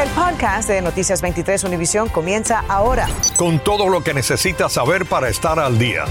El 0.00 0.08
podcast 0.12 0.66
de 0.66 0.80
Noticias 0.80 1.20
23 1.20 1.62
Univisión 1.64 2.08
comienza 2.08 2.64
ahora. 2.68 3.06
Con 3.36 3.58
todo 3.58 3.86
lo 3.90 4.02
que 4.02 4.14
necesitas 4.14 4.72
saber 4.72 5.04
para 5.04 5.28
estar 5.28 5.58
al 5.58 5.78
día. 5.78 6.06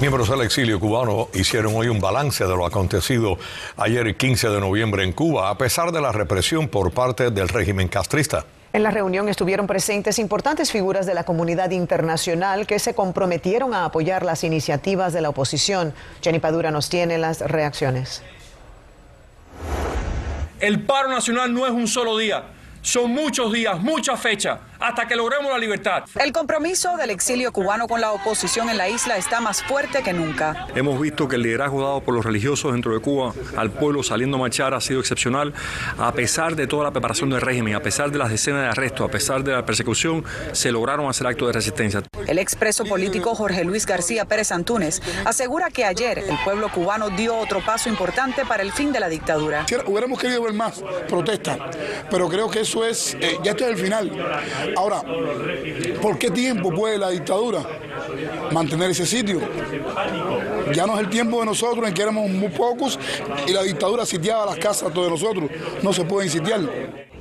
Miembros 0.00 0.30
del 0.30 0.40
exilio 0.40 0.80
cubano 0.80 1.28
hicieron 1.34 1.76
hoy 1.76 1.88
un 1.88 2.00
balance 2.00 2.42
de 2.42 2.56
lo 2.56 2.64
acontecido 2.64 3.36
ayer 3.76 4.16
15 4.16 4.48
de 4.48 4.60
noviembre 4.60 5.04
en 5.04 5.12
Cuba, 5.12 5.50
a 5.50 5.58
pesar 5.58 5.92
de 5.92 6.00
la 6.00 6.10
represión 6.10 6.68
por 6.68 6.90
parte 6.90 7.30
del 7.30 7.50
régimen 7.50 7.88
castrista. 7.88 8.46
En 8.72 8.82
la 8.82 8.90
reunión 8.90 9.28
estuvieron 9.28 9.66
presentes 9.66 10.18
importantes 10.18 10.72
figuras 10.72 11.04
de 11.04 11.12
la 11.12 11.24
comunidad 11.24 11.70
internacional 11.70 12.66
que 12.66 12.78
se 12.78 12.94
comprometieron 12.94 13.74
a 13.74 13.84
apoyar 13.84 14.24
las 14.24 14.42
iniciativas 14.42 15.12
de 15.12 15.20
la 15.20 15.28
oposición. 15.28 15.92
Jenny 16.22 16.38
Padura 16.38 16.70
nos 16.70 16.88
tiene 16.88 17.18
las 17.18 17.40
reacciones. 17.40 18.22
El 20.60 20.80
paro 20.80 21.08
nacional 21.08 21.52
no 21.52 21.66
es 21.66 21.72
un 21.72 21.86
solo 21.86 22.16
día, 22.18 22.44
son 22.82 23.10
muchos 23.12 23.52
días, 23.52 23.80
muchas 23.80 24.20
fechas 24.20 24.58
hasta 24.80 25.06
que 25.06 25.16
logremos 25.16 25.50
la 25.50 25.58
libertad. 25.58 26.04
El 26.18 26.32
compromiso 26.32 26.96
del 26.96 27.10
exilio 27.10 27.52
cubano 27.52 27.86
con 27.88 28.00
la 28.00 28.12
oposición 28.12 28.70
en 28.70 28.78
la 28.78 28.88
isla 28.88 29.16
está 29.16 29.40
más 29.40 29.62
fuerte 29.62 30.02
que 30.02 30.12
nunca. 30.12 30.66
Hemos 30.74 31.00
visto 31.00 31.28
que 31.28 31.36
el 31.36 31.42
liderazgo 31.42 31.82
dado 31.82 32.00
por 32.00 32.14
los 32.14 32.24
religiosos 32.24 32.72
dentro 32.72 32.92
de 32.92 33.00
Cuba 33.00 33.32
al 33.56 33.70
pueblo 33.70 34.02
saliendo 34.02 34.36
a 34.36 34.40
marchar 34.40 34.74
ha 34.74 34.80
sido 34.80 35.00
excepcional, 35.00 35.52
a 35.98 36.12
pesar 36.12 36.56
de 36.56 36.66
toda 36.66 36.84
la 36.84 36.90
preparación 36.90 37.30
del 37.30 37.40
régimen, 37.40 37.74
a 37.74 37.82
pesar 37.82 38.10
de 38.10 38.18
las 38.18 38.30
decenas 38.30 38.62
de 38.62 38.68
arrestos, 38.68 39.08
a 39.08 39.10
pesar 39.10 39.42
de 39.42 39.52
la 39.52 39.64
persecución, 39.64 40.24
se 40.52 40.72
lograron 40.72 41.08
hacer 41.08 41.26
actos 41.26 41.48
de 41.48 41.52
resistencia. 41.52 42.02
El 42.26 42.38
expreso 42.38 42.84
político 42.84 43.34
Jorge 43.34 43.64
Luis 43.64 43.86
García 43.86 44.24
Pérez 44.24 44.52
Antunes 44.52 45.02
asegura 45.24 45.70
que 45.70 45.84
ayer 45.84 46.18
el 46.18 46.38
pueblo 46.44 46.70
cubano 46.70 47.10
dio 47.10 47.36
otro 47.36 47.60
paso 47.64 47.88
importante 47.88 48.44
para 48.44 48.62
el 48.62 48.72
fin 48.72 48.92
de 48.92 49.00
la 49.00 49.08
dictadura. 49.08 49.66
Hubiéramos 49.86 50.18
querido 50.18 50.42
ver 50.42 50.52
más 50.52 50.82
protestas, 51.08 51.58
pero 52.10 52.28
creo 52.28 52.50
que 52.50 52.60
eso 52.60 52.84
es, 52.84 53.16
eh, 53.20 53.38
ya 53.42 53.52
esto 53.52 53.64
es 53.64 53.70
el 53.70 53.76
final. 53.76 54.10
Ahora, 54.76 55.02
¿por 56.00 56.18
qué 56.18 56.30
tiempo 56.30 56.70
puede 56.70 56.98
la 56.98 57.10
dictadura 57.10 57.64
mantener 58.52 58.90
ese 58.90 59.06
sitio? 59.06 59.40
Ya 60.72 60.86
no 60.86 60.94
es 60.94 61.00
el 61.00 61.08
tiempo 61.08 61.40
de 61.40 61.46
nosotros 61.46 61.86
en 61.86 61.94
que 61.94 62.02
éramos 62.02 62.28
muy 62.30 62.48
pocos 62.48 62.98
y 63.46 63.52
la 63.52 63.62
dictadura 63.62 64.04
sitiaba 64.04 64.46
las 64.46 64.56
casas 64.56 64.92
de 64.92 65.10
nosotros. 65.10 65.50
No 65.82 65.92
se 65.92 66.04
puede 66.04 66.28
sitiar. 66.28 66.60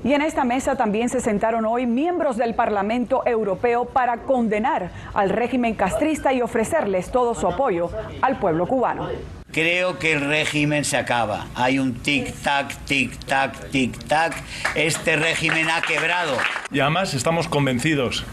Y 0.04 0.14
en 0.14 0.22
esta 0.22 0.44
mesa 0.44 0.76
también 0.76 1.10
se 1.10 1.20
sentaron 1.20 1.66
hoy 1.66 1.86
miembros 1.86 2.38
del 2.38 2.54
Parlamento 2.54 3.24
Europeo 3.26 3.86
para 3.86 4.18
condenar 4.18 4.92
al 5.14 5.30
régimen 5.30 5.74
castrista 5.74 6.34
y 6.34 6.42
ofrecerles 6.42 7.12
todo 7.12 7.34
su 7.36 7.48
apoyo 7.48 7.90
al 8.22 8.40
pueblo 8.40 8.68
cubano. 8.68 9.10
Creo 9.52 9.98
que 9.98 10.14
el 10.14 10.22
régimen 10.22 10.86
se 10.86 10.98
acaba. 10.98 11.48
Hay 11.56 11.80
un 11.80 11.96
tic-tac, 11.96 12.74
tic-tac, 12.88 13.72
tic-tac. 13.72 14.34
Este 14.76 15.16
régimen 15.16 15.70
ha 15.70 15.82
quebrado. 15.82 16.38
Y 16.72 16.80
además 16.80 17.14
estamos 17.14 17.48
convencidos 17.48 18.24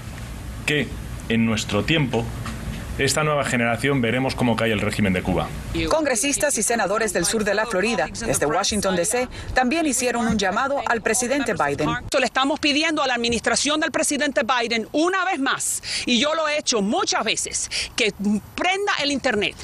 que 0.67 0.89
en 1.28 1.47
nuestro 1.47 1.84
tiempo 1.84 2.25
esta 2.98 3.25
nueva 3.25 3.45
generación 3.45 4.00
veremos 4.00 4.34
cómo 4.34 4.55
cae 4.55 4.73
el 4.73 4.81
régimen 4.81 5.12
de 5.12 5.23
Cuba. 5.23 5.48
Congresistas 5.89 6.56
y 6.59 6.62
senadores 6.62 7.12
del 7.12 7.25
sur 7.25 7.45
de 7.45 7.55
la 7.55 7.67
Florida, 7.67 8.09
desde 8.25 8.47
Washington 8.47 8.95
DC, 8.95 9.28
también 9.53 9.87
hicieron 9.87 10.28
un 10.28 10.39
llamado 10.39 10.81
al 10.87 11.03
presidente 11.03 11.55
Biden. 11.55 11.89
Le 12.19 12.27
estamos 12.27 12.61
pidiendo 12.61 13.03
a 13.03 13.06
la 13.06 13.15
administración 13.15 13.81
del 13.81 13.91
presidente 13.91 14.42
Biden 14.45 14.89
una 14.92 15.25
vez 15.25 15.41
más, 15.41 15.83
y 16.06 16.20
yo 16.20 16.34
lo 16.34 16.48
he 16.48 16.59
hecho 16.59 16.83
muchas 16.83 17.25
veces, 17.25 17.70
que 17.97 18.12
prenda 18.55 18.92
el 19.03 19.11
Internet 19.11 19.56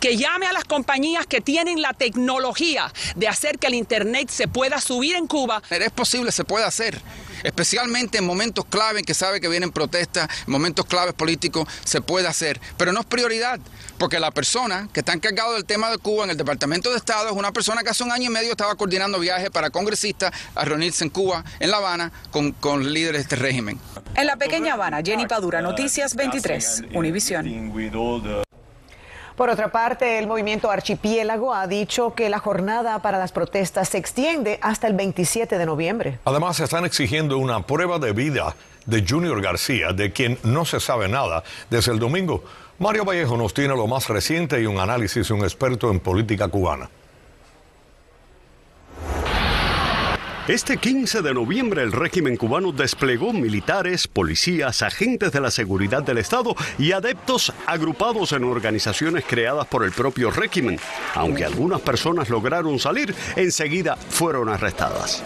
que 0.00 0.16
llame 0.16 0.46
a 0.46 0.52
las 0.52 0.64
compañías 0.64 1.26
que 1.26 1.40
tienen 1.40 1.80
la 1.80 1.94
tecnología 1.94 2.92
de 3.16 3.28
hacer 3.28 3.58
que 3.58 3.68
el 3.68 3.74
Internet 3.74 4.28
se 4.28 4.46
pueda 4.48 4.80
subir 4.80 5.16
en 5.16 5.26
Cuba. 5.26 5.62
Es 5.70 5.90
posible, 5.90 6.30
se 6.32 6.44
puede 6.44 6.64
hacer 6.64 7.00
especialmente 7.42 8.18
en 8.18 8.24
momentos 8.24 8.64
clave 8.64 9.00
en 9.00 9.04
que 9.04 9.14
sabe 9.14 9.40
que 9.40 9.48
vienen 9.48 9.70
protestas, 9.70 10.28
en 10.46 10.52
momentos 10.52 10.86
claves 10.86 11.14
políticos, 11.14 11.68
se 11.84 12.00
puede 12.00 12.28
hacer. 12.28 12.60
Pero 12.76 12.92
no 12.92 13.00
es 13.00 13.06
prioridad, 13.06 13.60
porque 13.98 14.20
la 14.20 14.30
persona 14.30 14.88
que 14.92 15.00
está 15.00 15.12
encargado 15.12 15.54
del 15.54 15.64
tema 15.64 15.90
de 15.90 15.98
Cuba 15.98 16.24
en 16.24 16.30
el 16.30 16.36
Departamento 16.36 16.90
de 16.90 16.96
Estado 16.96 17.28
es 17.28 17.36
una 17.36 17.52
persona 17.52 17.82
que 17.82 17.90
hace 17.90 18.04
un 18.04 18.12
año 18.12 18.30
y 18.30 18.32
medio 18.32 18.50
estaba 18.50 18.74
coordinando 18.74 19.18
viajes 19.18 19.50
para 19.50 19.70
congresistas 19.70 20.32
a 20.54 20.64
reunirse 20.64 21.04
en 21.04 21.10
Cuba, 21.10 21.44
en 21.60 21.70
La 21.70 21.78
Habana, 21.78 22.12
con, 22.30 22.52
con 22.52 22.92
líderes 22.92 23.18
de 23.18 23.22
este 23.22 23.36
régimen. 23.36 23.78
En 24.14 24.26
la 24.26 24.36
pequeña 24.36 24.74
Habana, 24.74 25.00
Jenny 25.02 25.26
Padura, 25.26 25.62
Noticias 25.62 26.14
23, 26.14 26.84
Univisión. 26.94 27.46
Por 29.36 29.48
otra 29.48 29.72
parte, 29.72 30.18
el 30.18 30.26
movimiento 30.26 30.70
Archipiélago 30.70 31.54
ha 31.54 31.66
dicho 31.66 32.14
que 32.14 32.28
la 32.28 32.38
jornada 32.38 32.98
para 33.00 33.18
las 33.18 33.32
protestas 33.32 33.88
se 33.88 33.98
extiende 33.98 34.58
hasta 34.60 34.86
el 34.86 34.94
27 34.94 35.56
de 35.56 35.66
noviembre. 35.66 36.18
Además, 36.24 36.60
están 36.60 36.84
exigiendo 36.84 37.38
una 37.38 37.66
prueba 37.66 37.98
de 37.98 38.12
vida 38.12 38.54
de 38.86 39.04
Junior 39.08 39.40
García, 39.40 39.92
de 39.92 40.12
quien 40.12 40.38
no 40.42 40.64
se 40.64 40.80
sabe 40.80 41.08
nada 41.08 41.44
desde 41.70 41.92
el 41.92 41.98
domingo. 41.98 42.44
Mario 42.78 43.04
Vallejo 43.04 43.36
nos 43.36 43.54
tiene 43.54 43.74
lo 43.74 43.86
más 43.86 44.08
reciente 44.08 44.60
y 44.60 44.66
un 44.66 44.78
análisis 44.78 45.28
de 45.28 45.34
un 45.34 45.44
experto 45.44 45.90
en 45.90 46.00
política 46.00 46.48
cubana. 46.48 46.90
Este 50.48 50.76
15 50.76 51.22
de 51.22 51.34
noviembre 51.34 51.82
el 51.82 51.92
régimen 51.92 52.36
cubano 52.36 52.72
desplegó 52.72 53.32
militares, 53.32 54.08
policías, 54.08 54.82
agentes 54.82 55.30
de 55.30 55.40
la 55.40 55.52
seguridad 55.52 56.02
del 56.02 56.18
Estado 56.18 56.56
y 56.80 56.90
adeptos 56.90 57.52
agrupados 57.64 58.32
en 58.32 58.42
organizaciones 58.42 59.24
creadas 59.24 59.68
por 59.68 59.84
el 59.84 59.92
propio 59.92 60.32
régimen. 60.32 60.80
Aunque 61.14 61.44
algunas 61.44 61.80
personas 61.80 62.28
lograron 62.28 62.80
salir, 62.80 63.14
enseguida 63.36 63.94
fueron 63.94 64.48
arrestadas. 64.48 65.22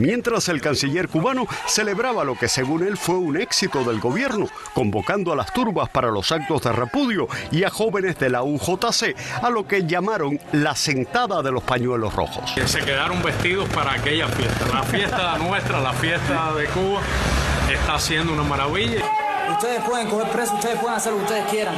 Mientras 0.00 0.48
el 0.48 0.60
canciller 0.60 1.08
cubano 1.08 1.46
celebraba 1.66 2.24
lo 2.24 2.36
que 2.36 2.48
según 2.48 2.86
él 2.86 2.96
fue 2.96 3.16
un 3.16 3.40
éxito 3.40 3.84
del 3.84 4.00
gobierno, 4.00 4.48
convocando 4.74 5.32
a 5.32 5.36
las 5.36 5.52
turbas 5.52 5.88
para 5.90 6.10
los 6.10 6.32
actos 6.32 6.62
de 6.62 6.72
repudio 6.72 7.28
y 7.50 7.64
a 7.64 7.70
jóvenes 7.70 8.18
de 8.18 8.30
la 8.30 8.42
UJC 8.42 9.14
a 9.42 9.50
lo 9.50 9.66
que 9.66 9.86
llamaron 9.86 10.40
la 10.52 10.74
sentada 10.74 11.42
de 11.42 11.52
los 11.52 11.62
pañuelos 11.62 12.14
rojos. 12.14 12.50
Se 12.64 12.80
quedaron 12.80 13.22
vestidos 13.22 13.68
para 13.68 13.92
aquella 13.92 14.28
fiesta, 14.28 14.66
la 14.72 14.82
fiesta 14.82 15.38
nuestra, 15.38 15.80
la 15.80 15.92
fiesta 15.92 16.52
de 16.54 16.66
Cuba, 16.66 17.00
está 17.70 17.98
siendo 17.98 18.32
una 18.32 18.42
maravilla. 18.42 19.04
Ustedes 19.50 19.82
pueden 19.82 20.08
coger 20.08 20.28
preso, 20.30 20.54
ustedes 20.54 20.78
pueden 20.78 20.96
hacer 20.96 21.12
lo 21.12 21.18
que 21.18 21.24
ustedes 21.24 21.44
quieran. 21.50 21.74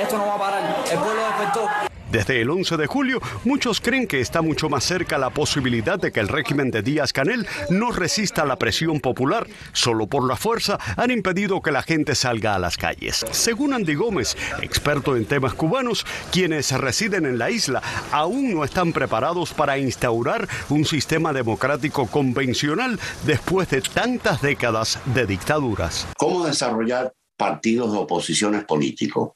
Esto 0.00 0.16
no 0.16 0.26
va 0.26 0.34
a 0.34 0.38
parar. 0.38 0.84
El 0.90 0.98
pueblo 0.98 1.22
despertó. 1.26 1.95
Desde 2.10 2.40
el 2.40 2.50
11 2.50 2.76
de 2.76 2.86
julio, 2.86 3.20
muchos 3.44 3.80
creen 3.80 4.06
que 4.06 4.20
está 4.20 4.40
mucho 4.40 4.68
más 4.68 4.84
cerca 4.84 5.18
la 5.18 5.30
posibilidad 5.30 5.98
de 5.98 6.12
que 6.12 6.20
el 6.20 6.28
régimen 6.28 6.70
de 6.70 6.82
Díaz 6.82 7.12
Canel 7.12 7.46
no 7.68 7.90
resista 7.90 8.44
la 8.44 8.56
presión 8.56 9.00
popular. 9.00 9.46
Solo 9.72 10.06
por 10.06 10.26
la 10.26 10.36
fuerza 10.36 10.78
han 10.96 11.10
impedido 11.10 11.60
que 11.60 11.72
la 11.72 11.82
gente 11.82 12.14
salga 12.14 12.54
a 12.54 12.58
las 12.58 12.76
calles. 12.76 13.24
Según 13.32 13.74
Andy 13.74 13.94
Gómez, 13.94 14.36
experto 14.62 15.16
en 15.16 15.24
temas 15.24 15.54
cubanos, 15.54 16.06
quienes 16.30 16.70
residen 16.72 17.26
en 17.26 17.38
la 17.38 17.50
isla 17.50 17.82
aún 18.12 18.54
no 18.54 18.64
están 18.64 18.92
preparados 18.92 19.52
para 19.52 19.78
instaurar 19.78 20.48
un 20.68 20.84
sistema 20.84 21.32
democrático 21.32 22.06
convencional 22.06 23.00
después 23.24 23.68
de 23.70 23.80
tantas 23.82 24.40
décadas 24.42 25.00
de 25.06 25.26
dictaduras. 25.26 26.06
¿Cómo 26.16 26.46
desarrollar 26.46 27.12
partidos 27.36 27.92
de 27.92 27.98
oposiciones 27.98 28.64
políticos? 28.64 29.32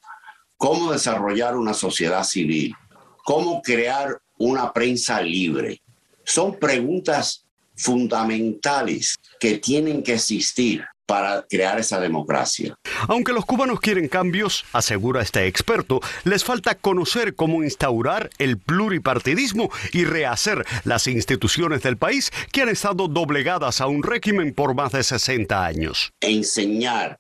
Cómo 0.61 0.93
desarrollar 0.93 1.57
una 1.57 1.73
sociedad 1.73 2.23
civil, 2.23 2.77
cómo 3.25 3.63
crear 3.63 4.21
una 4.37 4.71
prensa 4.75 5.23
libre. 5.23 5.81
Son 6.23 6.59
preguntas 6.59 7.47
fundamentales 7.75 9.17
que 9.41 9.57
tienen 9.57 10.03
que 10.03 10.15
existir 10.15 10.85
para 11.07 11.47
crear 11.49 11.81
esa 11.81 11.99
democracia. 11.99 12.75
Aunque 13.09 13.33
los 13.33 13.47
cubanos 13.47 13.81
quieren 13.81 14.07
cambios, 14.07 14.67
asegura 14.75 15.23
este 15.23 15.47
experto, 15.47 16.01
les 16.25 16.45
falta 16.45 16.75
conocer 16.75 17.35
cómo 17.35 17.65
instaurar 17.65 18.29
el 18.37 18.59
pluripartidismo 18.59 19.71
y 19.95 20.05
rehacer 20.05 20.67
las 20.85 21.07
instituciones 21.07 21.83
del 21.83 21.97
país 21.97 22.31
que 22.53 22.61
han 22.61 22.69
estado 22.69 23.09
doblegadas 23.09 23.81
a 23.81 23.87
un 23.87 24.03
régimen 24.03 24.53
por 24.53 24.75
más 24.75 24.93
de 24.93 25.05
60 25.05 25.65
años. 25.65 26.13
Enseñar, 26.21 27.19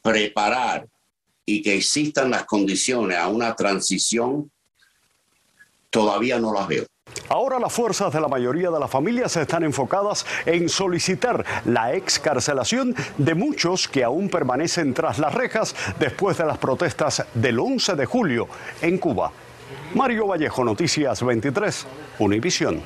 preparar 0.00 0.88
y 1.46 1.62
que 1.62 1.76
existan 1.76 2.30
las 2.30 2.44
condiciones 2.44 3.16
a 3.16 3.28
una 3.28 3.54
transición, 3.54 4.50
todavía 5.88 6.38
no 6.40 6.52
las 6.52 6.66
veo. 6.66 6.84
Ahora 7.28 7.58
las 7.58 7.72
fuerzas 7.72 8.12
de 8.12 8.20
la 8.20 8.28
mayoría 8.28 8.70
de 8.70 8.78
las 8.78 8.90
familias 8.90 9.36
están 9.36 9.62
enfocadas 9.62 10.26
en 10.44 10.68
solicitar 10.68 11.44
la 11.64 11.94
excarcelación 11.94 12.94
de 13.16 13.34
muchos 13.34 13.88
que 13.88 14.04
aún 14.04 14.28
permanecen 14.28 14.92
tras 14.92 15.18
las 15.18 15.32
rejas 15.32 15.74
después 15.98 16.36
de 16.36 16.44
las 16.44 16.58
protestas 16.58 17.24
del 17.32 17.58
11 17.58 17.94
de 17.94 18.06
julio 18.06 18.48
en 18.82 18.98
Cuba. 18.98 19.32
Mario 19.94 20.26
Vallejo, 20.26 20.64
Noticias 20.64 21.22
23, 21.24 21.86
Univisión. 22.18 22.82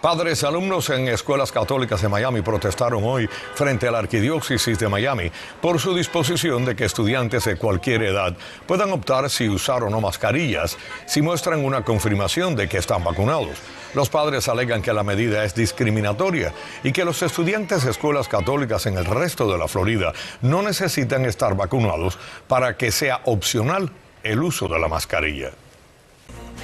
Padres 0.00 0.44
alumnos 0.44 0.90
en 0.90 1.08
escuelas 1.08 1.50
católicas 1.50 2.00
de 2.00 2.08
Miami 2.08 2.40
protestaron 2.40 3.02
hoy 3.02 3.28
frente 3.54 3.88
a 3.88 3.90
la 3.90 3.98
arquidiócesis 3.98 4.78
de 4.78 4.88
Miami 4.88 5.32
por 5.60 5.80
su 5.80 5.92
disposición 5.92 6.64
de 6.64 6.76
que 6.76 6.84
estudiantes 6.84 7.46
de 7.46 7.56
cualquier 7.56 8.04
edad 8.04 8.36
puedan 8.64 8.92
optar 8.92 9.28
si 9.28 9.48
usar 9.48 9.82
o 9.82 9.90
no 9.90 10.00
mascarillas 10.00 10.78
si 11.04 11.20
muestran 11.20 11.64
una 11.64 11.82
confirmación 11.82 12.54
de 12.54 12.68
que 12.68 12.78
están 12.78 13.02
vacunados. 13.02 13.58
Los 13.92 14.08
padres 14.08 14.48
alegan 14.48 14.82
que 14.82 14.92
la 14.92 15.02
medida 15.02 15.42
es 15.42 15.56
discriminatoria 15.56 16.54
y 16.84 16.92
que 16.92 17.04
los 17.04 17.20
estudiantes 17.22 17.82
de 17.82 17.90
escuelas 17.90 18.28
católicas 18.28 18.86
en 18.86 18.98
el 18.98 19.04
resto 19.04 19.50
de 19.50 19.58
la 19.58 19.66
Florida 19.66 20.12
no 20.42 20.62
necesitan 20.62 21.24
estar 21.24 21.56
vacunados 21.56 22.20
para 22.46 22.76
que 22.76 22.92
sea 22.92 23.22
opcional 23.24 23.90
el 24.22 24.44
uso 24.44 24.68
de 24.68 24.78
la 24.78 24.86
mascarilla. 24.86 25.50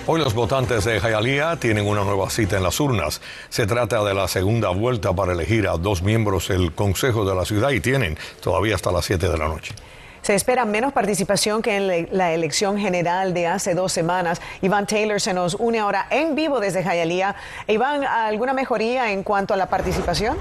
Hoy 0.06 0.20
los 0.20 0.34
votantes 0.34 0.84
de 0.84 1.00
Hialeah 1.00 1.56
tienen 1.56 1.86
una 1.86 2.04
nueva 2.04 2.28
cita 2.28 2.58
en 2.58 2.62
las 2.62 2.78
urnas. 2.78 3.22
Se 3.48 3.66
trata 3.66 4.04
de 4.04 4.12
la 4.12 4.28
segunda 4.28 4.68
vuelta 4.68 5.14
para 5.14 5.32
elegir 5.32 5.66
a 5.66 5.78
dos 5.78 6.02
miembros 6.02 6.48
del 6.48 6.74
Consejo 6.74 7.24
de 7.24 7.34
la 7.34 7.46
ciudad 7.46 7.70
y 7.70 7.80
tienen 7.80 8.18
todavía 8.42 8.74
hasta 8.74 8.92
las 8.92 9.06
7 9.06 9.26
de 9.30 9.38
la 9.38 9.48
noche. 9.48 9.74
Se 10.20 10.34
espera 10.34 10.66
menos 10.66 10.92
participación 10.92 11.62
que 11.62 11.76
en 11.76 12.08
la 12.10 12.34
elección 12.34 12.76
general 12.76 13.32
de 13.32 13.46
hace 13.46 13.74
dos 13.74 13.92
semanas. 13.92 14.42
Iván 14.60 14.86
Taylor 14.86 15.22
se 15.22 15.32
nos 15.32 15.54
une 15.54 15.78
ahora 15.78 16.06
en 16.10 16.34
vivo 16.34 16.60
desde 16.60 16.82
Hialeah. 16.82 17.34
Iván, 17.68 18.04
¿alguna 18.04 18.52
mejoría 18.52 19.10
en 19.10 19.22
cuanto 19.22 19.54
a 19.54 19.56
la 19.56 19.70
participación? 19.70 20.36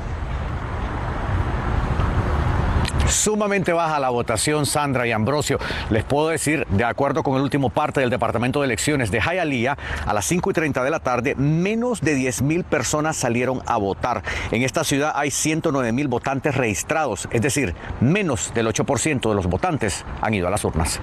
Sumamente 3.13 3.73
baja 3.73 3.99
la 3.99 4.09
votación, 4.09 4.65
Sandra 4.65 5.07
y 5.07 5.11
Ambrosio. 5.11 5.59
Les 5.89 6.03
puedo 6.03 6.29
decir, 6.29 6.65
de 6.67 6.83
acuerdo 6.83 7.23
con 7.23 7.35
el 7.35 7.41
último 7.41 7.69
parte 7.69 8.01
del 8.01 8.09
Departamento 8.09 8.59
de 8.59 8.65
Elecciones 8.65 9.11
de 9.11 9.21
Hialeah, 9.21 9.77
a 10.05 10.13
las 10.13 10.25
5 10.25 10.49
y 10.49 10.53
30 10.53 10.83
de 10.83 10.89
la 10.89 10.99
tarde, 10.99 11.35
menos 11.35 12.01
de 12.01 12.15
10 12.15 12.41
mil 12.41 12.63
personas 12.63 13.15
salieron 13.15 13.61
a 13.65 13.77
votar. 13.77 14.23
En 14.51 14.63
esta 14.63 14.83
ciudad 14.83 15.13
hay 15.15 15.31
109 15.31 15.91
mil 15.91 16.07
votantes 16.07 16.55
registrados, 16.55 17.27
es 17.31 17.41
decir, 17.41 17.75
menos 18.01 18.53
del 18.53 18.67
8% 18.67 19.29
de 19.29 19.35
los 19.35 19.47
votantes 19.47 20.05
han 20.21 20.33
ido 20.33 20.47
a 20.47 20.51
las 20.51 20.63
urnas. 20.65 20.99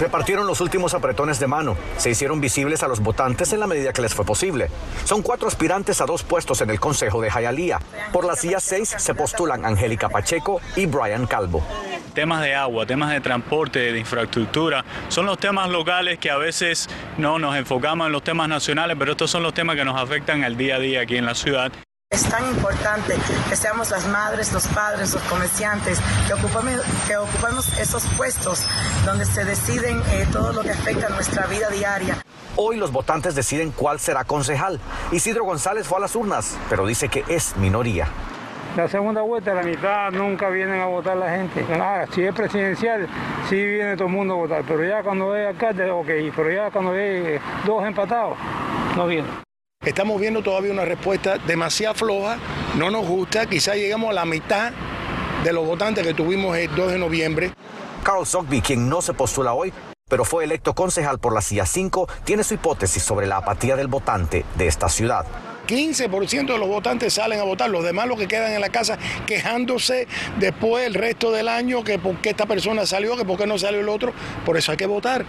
Repartieron 0.00 0.46
los 0.46 0.62
últimos 0.62 0.94
apretones 0.94 1.38
de 1.38 1.46
mano. 1.46 1.76
Se 1.98 2.08
hicieron 2.08 2.40
visibles 2.40 2.82
a 2.82 2.88
los 2.88 3.00
votantes 3.00 3.52
en 3.52 3.60
la 3.60 3.66
medida 3.66 3.92
que 3.92 4.00
les 4.00 4.14
fue 4.14 4.24
posible. 4.24 4.70
Son 5.04 5.20
cuatro 5.20 5.46
aspirantes 5.46 6.00
a 6.00 6.06
dos 6.06 6.22
puestos 6.22 6.62
en 6.62 6.70
el 6.70 6.80
Consejo 6.80 7.20
de 7.20 7.28
Hialeah. 7.28 7.80
Por 8.10 8.24
la 8.24 8.34
silla 8.34 8.60
6 8.60 8.94
se 8.96 9.14
postulan 9.14 9.66
Angélica 9.66 10.08
Pacheco 10.08 10.62
y 10.74 10.86
Brian 10.86 11.26
Calvo. 11.26 11.62
Temas 12.14 12.40
de 12.40 12.54
agua, 12.54 12.86
temas 12.86 13.10
de 13.10 13.20
transporte, 13.20 13.92
de 13.92 13.98
infraestructura, 13.98 14.84
son 15.08 15.26
los 15.26 15.38
temas 15.38 15.68
locales 15.68 16.18
que 16.18 16.30
a 16.30 16.38
veces 16.38 16.88
no 17.18 17.38
nos 17.38 17.54
enfocamos 17.54 18.06
en 18.06 18.12
los 18.12 18.24
temas 18.24 18.48
nacionales, 18.48 18.96
pero 18.98 19.12
estos 19.12 19.30
son 19.30 19.42
los 19.42 19.52
temas 19.52 19.76
que 19.76 19.84
nos 19.84 20.00
afectan 20.00 20.42
al 20.42 20.56
día 20.56 20.76
a 20.76 20.78
día 20.78 21.02
aquí 21.02 21.18
en 21.18 21.26
la 21.26 21.34
ciudad. 21.34 21.70
Es 22.12 22.28
tan 22.28 22.44
importante 22.48 23.14
que 23.48 23.54
seamos 23.54 23.92
las 23.92 24.08
madres, 24.08 24.52
los 24.52 24.66
padres, 24.66 25.14
los 25.14 25.22
comerciantes, 25.22 26.00
que 26.26 26.34
ocupemos, 26.34 26.82
que 27.06 27.16
ocupemos 27.16 27.78
esos 27.78 28.04
puestos 28.16 28.66
donde 29.06 29.24
se 29.24 29.44
deciden 29.44 30.02
eh, 30.10 30.26
todo 30.32 30.52
lo 30.52 30.62
que 30.62 30.72
afecta 30.72 31.06
a 31.06 31.10
nuestra 31.10 31.46
vida 31.46 31.68
diaria. 31.70 32.18
Hoy 32.56 32.78
los 32.78 32.90
votantes 32.90 33.36
deciden 33.36 33.70
cuál 33.70 34.00
será 34.00 34.24
concejal. 34.24 34.80
Isidro 35.12 35.44
González 35.44 35.86
fue 35.86 35.98
a 35.98 36.00
las 36.00 36.16
urnas, 36.16 36.58
pero 36.68 36.84
dice 36.84 37.08
que 37.08 37.22
es 37.28 37.56
minoría. 37.56 38.08
La 38.76 38.88
segunda 38.88 39.22
vuelta, 39.22 39.54
la 39.54 39.62
mitad 39.62 40.10
nunca 40.10 40.50
vienen 40.50 40.80
a 40.80 40.86
votar 40.86 41.16
la 41.16 41.30
gente. 41.30 41.64
Ah, 41.80 42.06
si 42.12 42.24
es 42.24 42.34
presidencial, 42.34 43.06
sí 43.48 43.54
viene 43.54 43.94
todo 43.94 44.08
el 44.08 44.14
mundo 44.14 44.34
a 44.34 44.36
votar, 44.36 44.64
pero 44.66 44.84
ya 44.84 45.04
cuando 45.04 45.36
es 45.36 45.46
alcalde, 45.46 45.88
ok, 45.88 46.08
pero 46.34 46.50
ya 46.50 46.72
cuando 46.72 46.90
hay 46.90 47.38
dos 47.64 47.86
empatados, 47.86 48.36
no 48.96 49.06
vienen. 49.06 49.49
Estamos 49.82 50.20
viendo 50.20 50.42
todavía 50.42 50.72
una 50.72 50.84
respuesta 50.84 51.38
demasiado 51.38 51.94
floja, 51.94 52.36
no 52.76 52.90
nos 52.90 53.06
gusta, 53.06 53.46
quizás 53.46 53.76
lleguemos 53.76 54.10
a 54.10 54.12
la 54.12 54.26
mitad 54.26 54.72
de 55.42 55.54
los 55.54 55.66
votantes 55.66 56.06
que 56.06 56.12
tuvimos 56.12 56.54
el 56.58 56.74
2 56.76 56.92
de 56.92 56.98
noviembre. 56.98 57.54
Carl 58.02 58.26
Sockby, 58.26 58.60
quien 58.60 58.90
no 58.90 59.00
se 59.00 59.14
postula 59.14 59.54
hoy, 59.54 59.72
pero 60.06 60.26
fue 60.26 60.44
electo 60.44 60.74
concejal 60.74 61.18
por 61.18 61.32
la 61.32 61.40
CIA 61.40 61.64
5, 61.64 62.10
tiene 62.24 62.44
su 62.44 62.52
hipótesis 62.52 63.02
sobre 63.02 63.26
la 63.26 63.38
apatía 63.38 63.74
del 63.74 63.86
votante 63.86 64.44
de 64.58 64.66
esta 64.66 64.90
ciudad. 64.90 65.24
15% 65.66 66.52
de 66.52 66.58
los 66.58 66.68
votantes 66.68 67.14
salen 67.14 67.40
a 67.40 67.44
votar, 67.44 67.70
los 67.70 67.82
demás 67.82 68.06
los 68.06 68.18
que 68.18 68.28
quedan 68.28 68.52
en 68.52 68.60
la 68.60 68.68
casa 68.68 68.98
quejándose 69.26 70.06
después 70.38 70.86
el 70.86 70.92
resto 70.92 71.32
del 71.32 71.48
año 71.48 71.84
que 71.84 71.98
por 71.98 72.16
qué 72.16 72.28
esta 72.28 72.44
persona 72.44 72.84
salió, 72.84 73.16
que 73.16 73.24
por 73.24 73.38
qué 73.38 73.46
no 73.46 73.56
salió 73.56 73.80
el 73.80 73.88
otro, 73.88 74.12
por 74.44 74.58
eso 74.58 74.72
hay 74.72 74.76
que 74.76 74.84
votar. 74.84 75.24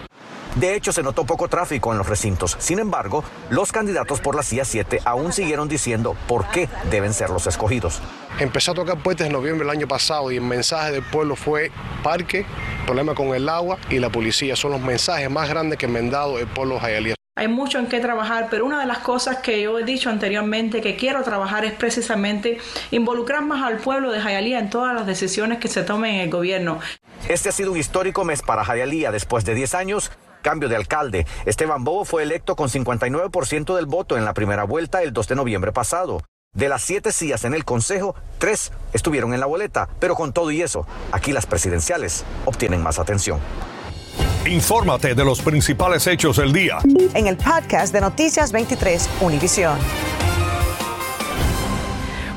De 0.55 0.75
hecho, 0.75 0.91
se 0.91 1.01
notó 1.01 1.25
poco 1.25 1.47
tráfico 1.47 1.93
en 1.93 1.97
los 1.97 2.07
recintos. 2.07 2.57
Sin 2.59 2.79
embargo, 2.79 3.23
los 3.49 3.71
candidatos 3.71 4.19
por 4.19 4.35
la 4.35 4.43
CIA 4.43 4.65
7 4.65 4.99
aún 5.05 5.31
siguieron 5.31 5.69
diciendo 5.69 6.15
por 6.27 6.49
qué 6.49 6.67
deben 6.89 7.13
ser 7.13 7.29
los 7.29 7.47
escogidos. 7.47 8.01
Empezó 8.37 8.71
a 8.71 8.75
tocar 8.75 8.97
puentes 8.97 9.27
en 9.27 9.33
noviembre 9.33 9.65
del 9.65 9.77
año 9.77 9.87
pasado 9.87 10.29
y 10.29 10.35
el 10.35 10.43
mensaje 10.43 10.91
del 10.91 11.03
pueblo 11.03 11.37
fue 11.37 11.71
parque, 12.03 12.45
problema 12.85 13.15
con 13.15 13.33
el 13.33 13.47
agua 13.47 13.77
y 13.89 13.99
la 13.99 14.09
policía. 14.09 14.57
Son 14.57 14.71
los 14.71 14.81
mensajes 14.81 15.29
más 15.31 15.47
grandes 15.47 15.79
que 15.79 15.87
me 15.87 15.99
han 15.99 16.09
dado 16.09 16.37
el 16.37 16.47
pueblo 16.47 16.79
jayalí. 16.79 17.13
Hay 17.37 17.47
mucho 17.47 17.79
en 17.79 17.87
qué 17.87 18.01
trabajar, 18.01 18.49
pero 18.51 18.65
una 18.65 18.81
de 18.81 18.85
las 18.85 18.97
cosas 18.97 19.37
que 19.37 19.61
yo 19.61 19.79
he 19.79 19.85
dicho 19.85 20.09
anteriormente 20.09 20.81
que 20.81 20.97
quiero 20.97 21.23
trabajar 21.23 21.63
es 21.63 21.71
precisamente 21.71 22.57
involucrar 22.91 23.41
más 23.41 23.63
al 23.63 23.77
pueblo 23.77 24.11
de 24.11 24.19
Jayalía 24.19 24.59
en 24.59 24.69
todas 24.69 24.93
las 24.93 25.07
decisiones 25.07 25.59
que 25.59 25.69
se 25.69 25.83
tomen 25.83 26.15
en 26.15 26.21
el 26.21 26.29
gobierno. 26.29 26.79
Este 27.29 27.47
ha 27.47 27.51
sido 27.53 27.71
un 27.71 27.77
histórico 27.77 28.25
mes 28.25 28.41
para 28.41 28.65
Jayalía 28.65 29.13
después 29.13 29.45
de 29.45 29.55
10 29.55 29.75
años 29.75 30.11
cambio 30.41 30.69
de 30.69 30.75
alcalde. 30.75 31.25
Esteban 31.45 31.83
Bobo 31.83 32.05
fue 32.05 32.23
electo 32.23 32.55
con 32.55 32.69
59% 32.69 33.75
del 33.75 33.85
voto 33.85 34.17
en 34.17 34.25
la 34.25 34.33
primera 34.33 34.63
vuelta 34.63 35.01
el 35.03 35.13
2 35.13 35.27
de 35.27 35.35
noviembre 35.35 35.71
pasado. 35.71 36.21
De 36.53 36.67
las 36.67 36.81
siete 36.81 37.13
sillas 37.13 37.45
en 37.45 37.53
el 37.53 37.63
Consejo, 37.63 38.13
tres 38.37 38.73
estuvieron 38.91 39.33
en 39.33 39.39
la 39.39 39.45
boleta, 39.45 39.87
pero 39.99 40.15
con 40.15 40.33
todo 40.33 40.51
y 40.51 40.61
eso, 40.61 40.85
aquí 41.13 41.31
las 41.31 41.45
presidenciales 41.45 42.25
obtienen 42.43 42.83
más 42.83 42.99
atención. 42.99 43.39
Infórmate 44.45 45.15
de 45.15 45.23
los 45.23 45.41
principales 45.41 46.07
hechos 46.07 46.37
del 46.37 46.51
día. 46.51 46.79
En 47.13 47.27
el 47.27 47.37
podcast 47.37 47.93
de 47.93 48.01
Noticias 48.01 48.51
23, 48.51 49.09
Univisión. 49.21 49.77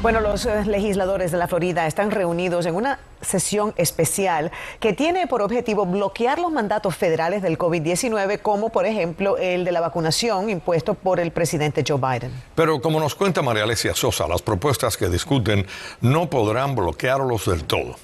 Bueno, 0.05 0.21
los 0.21 0.45
eh, 0.45 0.67
legisladores 0.67 1.33
de 1.33 1.39
la 1.39 1.49
Florida 1.49 1.87
están 1.87 2.11
reunidos 2.11 2.67
en 2.67 2.75
una 2.75 2.99
sesión 3.23 3.73
especial 3.79 4.53
que 4.79 4.93
tiene 4.93 5.27
por 5.27 5.41
objetivo 5.41 5.87
bloquear 5.87 6.39
los 6.39 6.53
mandatos 6.53 6.95
federales 6.95 7.41
del 7.41 7.57
COVID-19, 7.57 8.43
como 8.43 8.69
por 8.69 8.85
ejemplo 8.85 9.39
el 9.39 9.65
de 9.65 9.73
la 9.73 9.81
vacunación 9.81 10.51
impuesto 10.51 10.93
por 10.93 11.21
el 11.21 11.31
presidente 11.31 11.83
Joe 11.89 11.97
Biden. 11.97 12.31
Pero 12.55 12.83
como 12.83 13.01
nos 13.01 13.15
cuenta 13.15 13.41
María 13.41 13.63
Alesia 13.63 13.95
Sosa, 13.95 14.29
las 14.29 14.43
propuestas 14.43 14.99
que 14.99 15.09
discuten 15.09 15.67
no 16.03 16.29
podrán 16.29 16.77
bloquearlos 16.77 17.47
del 17.47 17.65
todo. 17.65 17.97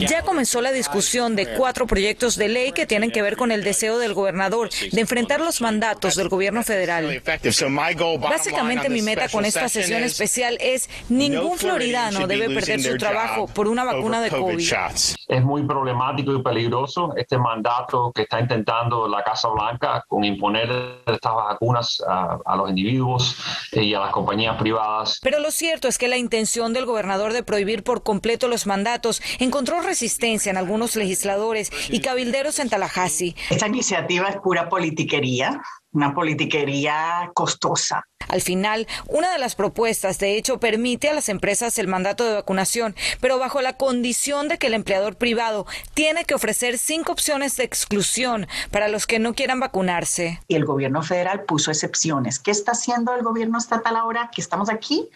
Ya 0.00 0.22
comenzó 0.22 0.60
la 0.60 0.72
discusión 0.72 1.36
de 1.36 1.54
cuatro 1.54 1.86
proyectos 1.86 2.36
de 2.36 2.48
ley 2.48 2.72
que 2.72 2.86
tienen 2.86 3.10
que 3.10 3.22
ver 3.22 3.36
con 3.36 3.52
el 3.52 3.64
deseo 3.64 3.98
del 3.98 4.14
gobernador 4.14 4.70
de 4.70 5.00
enfrentar 5.00 5.40
los 5.40 5.60
mandatos 5.60 6.16
del 6.16 6.28
gobierno 6.28 6.62
federal. 6.62 7.22
Básicamente 8.20 8.88
mi 8.88 9.02
meta 9.02 9.28
con 9.28 9.44
esta 9.44 9.68
sesión 9.68 10.02
especial 10.02 10.58
es 10.60 10.88
ningún 11.08 11.58
floridano 11.58 12.26
debe 12.26 12.54
perder 12.54 12.80
su 12.80 12.96
trabajo 12.96 13.46
por 13.46 13.68
una 13.68 13.84
vacuna 13.84 14.20
de 14.20 14.30
COVID. 14.30 14.72
Es 15.28 15.42
muy 15.42 15.62
problemático 15.64 16.32
y 16.32 16.42
peligroso 16.42 17.14
este 17.16 17.38
mandato 17.38 18.12
que 18.14 18.22
está 18.22 18.40
intentando 18.40 19.08
la 19.08 19.22
Casa 19.22 19.48
Blanca 19.48 20.04
con 20.06 20.24
imponer 20.24 20.70
estas 21.06 21.34
vacunas 21.34 22.02
a, 22.06 22.38
a 22.44 22.56
los 22.56 22.70
individuos 22.70 23.36
y 23.72 23.94
a 23.94 24.00
las 24.00 24.10
compañías 24.12 24.56
privadas. 24.56 25.18
Pero 25.22 25.38
lo 25.40 25.50
cierto 25.50 25.88
es 25.88 25.98
que 25.98 26.08
la 26.08 26.16
intención 26.16 26.72
del 26.72 26.86
gobernador 26.86 27.32
de 27.32 27.42
prohibir 27.42 27.82
por 27.82 28.02
completo 28.02 28.48
los 28.48 28.66
mandatos 28.66 29.22
encontró 29.38 29.71
resistencia 29.80 30.50
en 30.50 30.56
algunos 30.56 30.96
legisladores 30.96 31.70
y 31.88 32.00
cabilderos 32.00 32.58
en 32.58 32.68
Tallahassee. 32.68 33.34
Esta 33.50 33.68
iniciativa 33.68 34.28
es 34.28 34.36
pura 34.36 34.68
politiquería, 34.68 35.62
una 35.92 36.14
politiquería 36.14 37.30
costosa. 37.34 38.04
Al 38.28 38.40
final, 38.40 38.86
una 39.08 39.30
de 39.32 39.38
las 39.38 39.54
propuestas, 39.54 40.18
de 40.18 40.36
hecho, 40.36 40.58
permite 40.58 41.10
a 41.10 41.14
las 41.14 41.28
empresas 41.28 41.78
el 41.78 41.88
mandato 41.88 42.24
de 42.24 42.34
vacunación, 42.34 42.94
pero 43.20 43.38
bajo 43.38 43.60
la 43.60 43.76
condición 43.76 44.48
de 44.48 44.58
que 44.58 44.68
el 44.68 44.74
empleador 44.74 45.16
privado 45.16 45.66
tiene 45.94 46.24
que 46.24 46.34
ofrecer 46.34 46.78
cinco 46.78 47.12
opciones 47.12 47.56
de 47.56 47.64
exclusión 47.64 48.46
para 48.70 48.88
los 48.88 49.06
que 49.06 49.18
no 49.18 49.34
quieran 49.34 49.60
vacunarse. 49.60 50.40
Y 50.48 50.54
el 50.54 50.64
gobierno 50.64 51.02
federal 51.02 51.44
puso 51.44 51.70
excepciones. 51.70 52.38
¿Qué 52.38 52.50
está 52.50 52.72
haciendo 52.72 53.14
el 53.14 53.22
gobierno 53.22 53.58
estatal 53.58 53.96
ahora 53.96 54.30
que 54.34 54.40
estamos 54.40 54.70
aquí? 54.70 55.08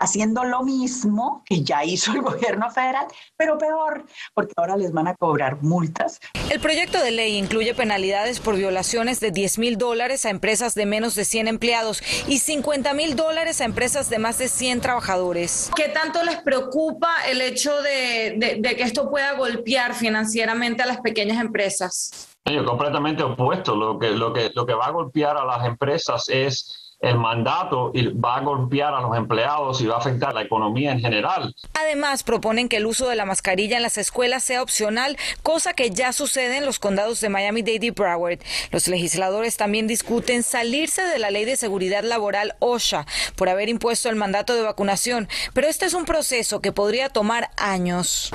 Haciendo 0.00 0.42
lo 0.44 0.62
mismo 0.62 1.44
que 1.46 1.62
ya 1.62 1.84
hizo 1.84 2.12
el 2.12 2.22
gobierno 2.22 2.70
federal, 2.70 3.06
pero 3.36 3.58
peor, 3.58 4.04
porque 4.34 4.52
ahora 4.56 4.76
les 4.76 4.92
van 4.92 5.06
a 5.06 5.14
cobrar 5.14 5.62
multas. 5.62 6.18
El 6.50 6.60
proyecto 6.60 7.00
de 7.00 7.12
ley 7.12 7.36
incluye 7.36 7.74
penalidades 7.74 8.40
por 8.40 8.56
violaciones 8.56 9.20
de 9.20 9.30
10 9.30 9.58
mil 9.58 9.78
dólares 9.78 10.24
a 10.24 10.30
empresas 10.30 10.74
de 10.74 10.86
menos 10.86 11.14
de 11.14 11.24
100 11.24 11.46
empleados 11.46 12.02
y 12.26 12.38
50 12.38 12.92
mil 12.94 13.14
dólares 13.14 13.60
a 13.60 13.64
empresas 13.64 14.10
de 14.10 14.18
más 14.18 14.38
de 14.38 14.48
100 14.48 14.80
trabajadores. 14.80 15.70
¿Qué 15.76 15.88
tanto 15.88 16.22
les 16.24 16.40
preocupa 16.42 17.08
el 17.28 17.40
hecho 17.40 17.80
de, 17.82 18.56
de 18.58 18.76
que 18.76 18.82
esto 18.82 19.10
pueda 19.10 19.34
golpear 19.34 19.94
financieramente 19.94 20.82
a 20.82 20.86
las 20.86 21.00
pequeñas 21.00 21.40
empresas? 21.40 22.30
Yo 22.44 22.64
completamente 22.64 23.22
opuesto. 23.22 23.76
Lo 23.76 23.98
que, 23.98 24.10
lo, 24.10 24.32
que, 24.32 24.50
lo 24.54 24.66
que 24.66 24.74
va 24.74 24.86
a 24.86 24.90
golpear 24.90 25.36
a 25.36 25.44
las 25.44 25.66
empresas 25.66 26.28
es 26.28 26.89
el 27.00 27.16
mandato 27.16 27.92
va 28.22 28.36
a 28.36 28.40
golpear 28.40 28.94
a 28.94 29.00
los 29.00 29.16
empleados 29.16 29.80
y 29.80 29.86
va 29.86 29.96
a 29.96 29.98
afectar 29.98 30.34
la 30.34 30.42
economía 30.42 30.92
en 30.92 31.00
general. 31.00 31.54
Además, 31.72 32.22
proponen 32.22 32.68
que 32.68 32.76
el 32.76 32.86
uso 32.86 33.08
de 33.08 33.16
la 33.16 33.24
mascarilla 33.24 33.78
en 33.78 33.82
las 33.82 33.96
escuelas 33.96 34.44
sea 34.44 34.62
opcional, 34.62 35.16
cosa 35.42 35.72
que 35.72 35.90
ya 35.90 36.12
sucede 36.12 36.58
en 36.58 36.66
los 36.66 36.78
condados 36.78 37.20
de 37.20 37.30
Miami-Dade 37.30 37.86
y 37.86 37.90
Broward. 37.90 38.40
Los 38.70 38.86
legisladores 38.86 39.56
también 39.56 39.86
discuten 39.86 40.42
salirse 40.42 41.02
de 41.02 41.18
la 41.18 41.30
ley 41.30 41.46
de 41.46 41.56
seguridad 41.56 42.04
laboral 42.04 42.54
OSHA 42.58 43.06
por 43.34 43.48
haber 43.48 43.70
impuesto 43.70 44.10
el 44.10 44.16
mandato 44.16 44.54
de 44.54 44.62
vacunación, 44.62 45.28
pero 45.54 45.68
este 45.68 45.86
es 45.86 45.94
un 45.94 46.04
proceso 46.04 46.60
que 46.60 46.72
podría 46.72 47.08
tomar 47.08 47.50
años. 47.56 48.30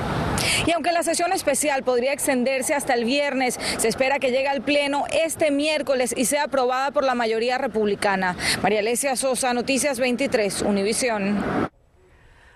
Y 0.65 0.72
aunque 0.72 0.91
la 0.91 1.03
sesión 1.03 1.34
especial 1.34 1.84
podría 1.84 2.13
extenderse 2.13 2.74
hasta 2.74 2.93
el 2.93 3.05
viernes, 3.05 3.60
se 3.77 3.88
espera 3.88 4.19
que 4.19 4.31
llegue 4.31 4.48
al 4.48 4.62
Pleno 4.62 5.05
este 5.12 5.51
miércoles 5.51 6.13
y 6.17 6.25
sea 6.25 6.45
aprobada 6.45 6.91
por 6.91 7.03
la 7.03 7.15
mayoría 7.15 7.57
republicana. 7.57 8.36
María 8.62 8.80
Alesia 8.80 9.16
Sosa, 9.16 9.54
Noticias 9.54 10.00
23, 10.00 10.62
Univisión. 10.64 11.70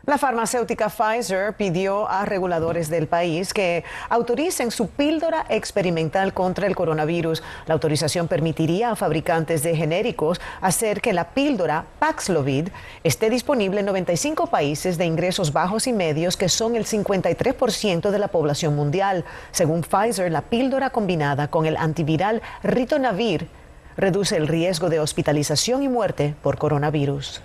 La 0.06 0.18
farmacéutica 0.18 0.90
Pfizer 0.90 1.54
pidió 1.54 2.10
a 2.10 2.26
reguladores 2.26 2.90
del 2.90 3.08
país 3.08 3.54
que 3.54 3.84
autoricen 4.10 4.72
su 4.72 4.90
píldora 4.90 5.46
experimental 5.50 6.34
contra 6.34 6.66
el 6.66 6.76
coronavirus. 6.76 7.44
La 7.68 7.76
autorización 7.76 8.28
permitiría 8.28 8.90
a 8.90 8.96
fabricantes 8.96 9.62
de 9.62 9.76
genéricos 9.76 10.42
hacer 10.62 11.02
que 11.02 11.14
la 11.14 11.30
píldora 11.32 11.86
Paxlovid 12.00 12.70
esté 13.04 13.30
disponible 13.30 13.82
en 13.82 13.86
95 13.86 14.48
países 14.48 14.98
de 14.98 15.06
ingresos 15.06 15.54
bajos 15.54 15.86
y 15.86 15.94
medios, 15.94 16.38
que 16.38 16.50
son 16.50 16.76
el 16.76 16.86
53% 16.86 18.10
de 18.10 18.20
la 18.20 18.30
población 18.30 18.76
mundial. 18.76 19.26
Según 19.52 19.82
Pfizer, 19.82 20.32
la 20.32 20.42
píldora 20.42 20.90
combinada 20.90 21.50
con 21.50 21.68
el 21.68 21.78
antiviral 21.78 22.42
Ritonavir 22.64 23.48
reduce 24.00 24.38
el 24.38 24.48
riesgo 24.48 24.90
de 24.90 25.00
hospitalización 25.00 25.84
y 25.84 25.90
muerte 25.90 26.34
por 26.42 26.58
coronavirus. 26.58 27.42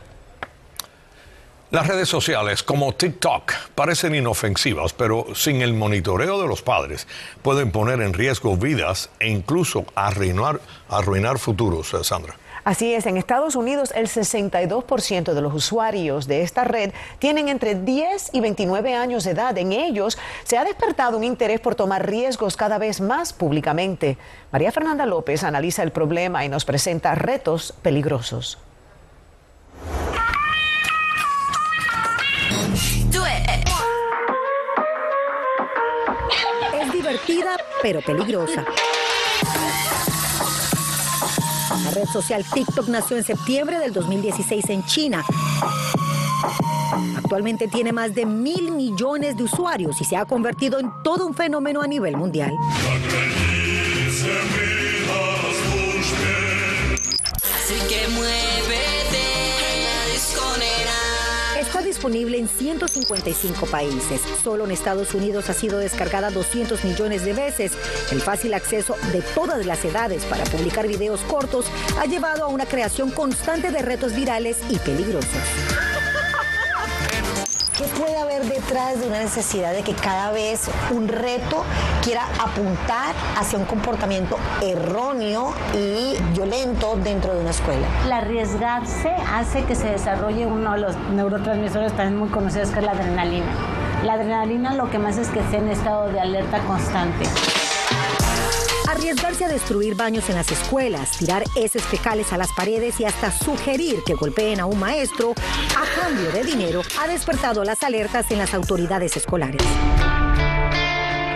Las 1.70 1.88
redes 1.88 2.08
sociales 2.08 2.62
como 2.62 2.94
TikTok 2.94 3.52
parecen 3.74 4.14
inofensivas, 4.14 4.92
pero 4.92 5.26
sin 5.34 5.60
el 5.60 5.74
monitoreo 5.74 6.40
de 6.40 6.46
los 6.46 6.62
padres 6.62 7.08
pueden 7.42 7.72
poner 7.72 8.00
en 8.00 8.12
riesgo 8.12 8.56
vidas 8.56 9.10
e 9.18 9.28
incluso 9.28 9.84
arruinar, 9.96 10.60
futuros, 11.38 11.92
eh, 11.94 12.04
Sandra. 12.04 12.36
Así 12.64 12.94
es, 12.94 13.04
en 13.04 13.18
Estados 13.18 13.56
Unidos 13.56 13.92
el 13.94 14.08
62% 14.08 15.34
de 15.34 15.40
los 15.42 15.52
usuarios 15.52 16.26
de 16.26 16.40
esta 16.42 16.64
red 16.64 16.92
tienen 17.18 17.50
entre 17.50 17.74
10 17.74 18.30
y 18.32 18.40
29 18.40 18.94
años 18.94 19.24
de 19.24 19.32
edad. 19.32 19.56
En 19.58 19.72
ellos 19.72 20.16
se 20.44 20.56
ha 20.56 20.64
despertado 20.64 21.18
un 21.18 21.24
interés 21.24 21.60
por 21.60 21.74
tomar 21.74 22.08
riesgos 22.08 22.56
cada 22.56 22.78
vez 22.78 23.02
más 23.02 23.34
públicamente. 23.34 24.16
María 24.50 24.72
Fernanda 24.72 25.04
López 25.04 25.44
analiza 25.44 25.82
el 25.82 25.90
problema 25.90 26.44
y 26.44 26.48
nos 26.48 26.64
presenta 26.64 27.14
retos 27.14 27.74
peligrosos. 27.82 28.58
Es 36.80 36.92
divertida, 36.92 37.56
pero 37.82 38.00
peligrosa. 38.00 38.64
La 41.82 41.90
red 41.90 42.06
social 42.06 42.44
TikTok 42.44 42.88
nació 42.88 43.16
en 43.16 43.24
septiembre 43.24 43.78
del 43.78 43.92
2016 43.92 44.70
en 44.70 44.84
China. 44.84 45.24
Actualmente 47.16 47.66
tiene 47.66 47.92
más 47.92 48.14
de 48.14 48.26
mil 48.26 48.70
millones 48.70 49.36
de 49.36 49.42
usuarios 49.42 50.00
y 50.00 50.04
se 50.04 50.16
ha 50.16 50.24
convertido 50.24 50.78
en 50.78 50.92
todo 51.02 51.26
un 51.26 51.34
fenómeno 51.34 51.82
a 51.82 51.86
nivel 51.88 52.16
mundial. 52.16 52.52
En 62.06 62.48
155 62.48 63.66
países. 63.66 64.20
Solo 64.42 64.66
en 64.66 64.72
Estados 64.72 65.14
Unidos 65.14 65.48
ha 65.48 65.54
sido 65.54 65.78
descargada 65.78 66.30
200 66.30 66.84
millones 66.84 67.24
de 67.24 67.32
veces. 67.32 67.72
El 68.12 68.20
fácil 68.20 68.52
acceso 68.52 68.94
de 69.10 69.22
todas 69.34 69.64
las 69.64 69.82
edades 69.86 70.22
para 70.26 70.44
publicar 70.44 70.86
videos 70.86 71.20
cortos 71.22 71.64
ha 71.98 72.04
llevado 72.04 72.44
a 72.44 72.48
una 72.48 72.66
creación 72.66 73.10
constante 73.10 73.70
de 73.70 73.80
retos 73.80 74.14
virales 74.14 74.58
y 74.68 74.78
peligrosos. 74.80 75.93
¿Qué 77.76 77.86
puede 77.98 78.16
haber 78.16 78.44
detrás 78.44 79.00
de 79.00 79.08
una 79.08 79.18
necesidad 79.18 79.72
de 79.72 79.82
que 79.82 79.94
cada 79.94 80.30
vez 80.30 80.70
un 80.92 81.08
reto 81.08 81.64
quiera 82.04 82.22
apuntar 82.38 83.16
hacia 83.36 83.58
un 83.58 83.64
comportamiento 83.64 84.38
erróneo 84.62 85.52
y 85.74 86.14
violento 86.32 86.96
dentro 87.02 87.34
de 87.34 87.40
una 87.40 87.50
escuela? 87.50 87.84
El 88.04 88.12
arriesgarse 88.12 89.10
hace 89.32 89.64
que 89.64 89.74
se 89.74 89.88
desarrolle 89.88 90.46
uno 90.46 90.74
de 90.74 90.82
los 90.82 90.96
neurotransmisores 90.96 91.92
también 91.94 92.16
muy 92.16 92.28
conocidos 92.28 92.70
que 92.70 92.78
es 92.78 92.84
la 92.84 92.92
adrenalina. 92.92 93.52
La 94.04 94.12
adrenalina 94.12 94.74
lo 94.74 94.88
que 94.88 95.00
más 95.00 95.18
es 95.18 95.26
que 95.30 95.40
esté 95.40 95.56
en 95.56 95.68
estado 95.68 96.12
de 96.12 96.20
alerta 96.20 96.60
constante. 96.60 97.24
Arriesgarse 98.94 99.44
a 99.44 99.48
destruir 99.48 99.96
baños 99.96 100.30
en 100.30 100.36
las 100.36 100.52
escuelas, 100.52 101.18
tirar 101.18 101.42
heces 101.56 101.82
fecales 101.82 102.32
a 102.32 102.38
las 102.38 102.52
paredes 102.52 103.00
y 103.00 103.04
hasta 103.04 103.32
sugerir 103.32 104.04
que 104.06 104.14
golpeen 104.14 104.60
a 104.60 104.66
un 104.66 104.78
maestro 104.78 105.32
a 105.32 106.00
cambio 106.00 106.30
de 106.30 106.44
dinero 106.44 106.80
ha 107.00 107.08
despertado 107.08 107.64
las 107.64 107.82
alertas 107.82 108.30
en 108.30 108.38
las 108.38 108.54
autoridades 108.54 109.16
escolares. 109.16 109.60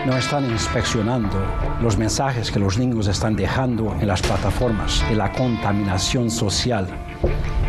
No 0.06 0.16
están 0.16 0.48
inspeccionando 0.48 1.36
los 1.82 1.98
mensajes 1.98 2.52
que 2.52 2.60
los 2.60 2.78
niños 2.78 3.08
están 3.08 3.34
dejando 3.34 3.92
en 4.00 4.06
las 4.06 4.22
plataformas 4.22 5.02
de 5.08 5.16
la 5.16 5.32
contaminación 5.32 6.30
social. 6.30 6.86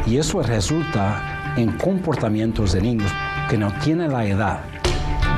Y 0.05 0.17
eso 0.17 0.43
resulta 0.43 1.55
en 1.57 1.75
comportamientos 1.79 2.73
de 2.73 2.81
niños 2.81 3.11
que 3.49 3.57
no 3.57 3.73
tienen 3.79 4.13
la 4.13 4.25
edad 4.25 4.61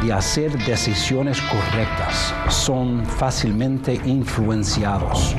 de 0.02 0.14
hacer 0.14 0.52
decisiones 0.66 1.40
correctas. 1.42 2.34
Son 2.50 3.06
fácilmente 3.06 4.00
influenciados. 4.06 5.36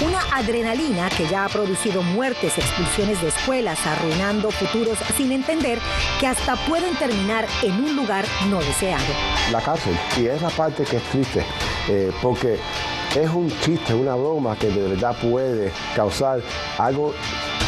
Una 0.00 0.20
adrenalina 0.32 1.08
que 1.10 1.26
ya 1.28 1.44
ha 1.44 1.48
producido 1.48 2.02
muertes, 2.02 2.58
expulsiones 2.58 3.20
de 3.22 3.28
escuelas, 3.28 3.78
arruinando 3.86 4.50
futuros 4.50 4.98
sin 5.16 5.32
entender 5.32 5.78
que 6.18 6.26
hasta 6.26 6.56
pueden 6.66 6.94
terminar 6.96 7.46
en 7.62 7.72
un 7.72 7.96
lugar 7.96 8.24
no 8.48 8.58
deseado. 8.58 9.04
La 9.52 9.60
cárcel. 9.60 9.96
Y 10.16 10.26
es 10.26 10.42
la 10.42 10.50
parte 10.50 10.84
que 10.84 10.96
es 10.96 11.02
triste, 11.04 11.44
eh, 11.88 12.10
porque 12.20 12.58
es 13.14 13.30
un 13.30 13.48
chiste, 13.60 13.94
una 13.94 14.14
broma 14.14 14.56
que 14.56 14.68
de 14.68 14.88
verdad 14.88 15.16
puede 15.20 15.70
causar 15.94 16.40
algo 16.78 17.14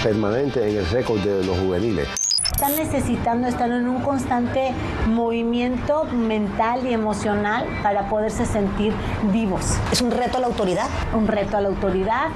permanente 0.03 0.69
en 0.69 0.79
el 0.79 0.91
récord 0.91 1.21
de 1.21 1.45
los 1.45 1.57
juveniles. 1.59 2.24
Están 2.55 2.77
necesitando 2.77 3.49
estar 3.49 3.69
en 3.69 3.89
un 3.89 4.01
constante 4.01 4.73
movimiento 5.09 6.05
mental 6.05 6.87
y 6.87 6.93
emocional 6.95 7.67
para 7.83 8.09
poderse 8.09 8.47
sentir 8.47 8.95
vivos. 9.33 9.77
¿Es 9.91 10.01
un 10.01 10.13
reto 10.13 10.37
a 10.37 10.41
la 10.41 10.47
autoridad? 10.47 10.87
Un 11.15 11.27
reto 11.27 11.57
a 11.57 11.61
la 11.61 11.69
autoridad 11.69 12.29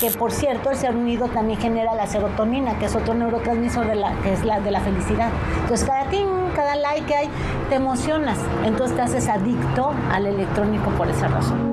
que 0.00 0.10
por 0.10 0.32
cierto 0.32 0.70
el 0.70 0.76
ser 0.76 0.96
unido 0.96 1.28
también 1.28 1.60
genera 1.60 1.94
la 1.94 2.08
serotonina, 2.08 2.76
que 2.80 2.86
es 2.86 2.96
otro 2.96 3.14
neurotransmisor 3.14 3.86
de 3.86 3.94
la, 3.94 4.20
que 4.22 4.32
es 4.32 4.44
la 4.44 4.58
de 4.58 4.72
la 4.72 4.80
felicidad. 4.80 5.30
Entonces 5.60 5.86
cada 5.86 6.10
ting, 6.10 6.26
cada 6.56 6.74
like 6.74 7.06
que 7.06 7.14
hay, 7.14 7.30
te 7.68 7.76
emocionas, 7.76 8.38
entonces 8.64 8.96
te 8.96 9.02
haces 9.02 9.28
adicto 9.28 9.92
al 10.10 10.26
electrónico 10.26 10.90
por 10.90 11.08
esa 11.08 11.28
razón. 11.28 11.71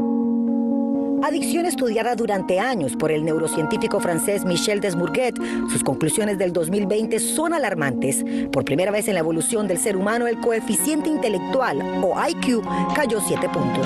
Adicción 1.30 1.68
estudiada 1.68 2.16
durante 2.16 2.60
años 2.60 2.96
por 2.96 3.12
el 3.12 3.24
neurocientífico 3.24 4.00
francés 4.00 4.46
Michel 4.46 4.82
Desmourguet, 4.82 5.36
sus 5.72 5.84
conclusiones 5.84 6.40
del 6.40 6.52
2020 6.52 7.20
son 7.20 7.54
alarmantes. 7.54 8.26
Por 8.52 8.66
primera 8.66 8.90
vez 8.90 9.08
en 9.10 9.14
la 9.14 9.20
evolución 9.20 9.68
del 9.68 9.78
ser 9.78 9.96
humano, 9.96 10.26
el 10.26 10.40
coeficiente 10.40 11.08
intelectual 11.08 11.84
o 12.04 12.16
IQ 12.30 12.64
cayó 12.96 13.22
7 13.22 13.48
puntos. 13.50 13.86